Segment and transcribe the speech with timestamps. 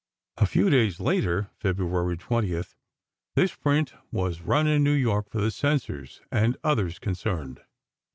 [0.37, 2.63] A few days later, February 20,
[3.35, 7.61] this print was run in New York, for the censors, and others concerned.